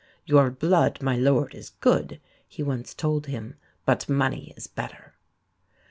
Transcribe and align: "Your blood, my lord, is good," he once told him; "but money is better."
"Your 0.25 0.49
blood, 0.49 0.99
my 1.03 1.15
lord, 1.15 1.53
is 1.53 1.69
good," 1.69 2.19
he 2.47 2.63
once 2.63 2.95
told 2.95 3.27
him; 3.27 3.53
"but 3.85 4.09
money 4.09 4.51
is 4.57 4.65
better." 4.65 5.13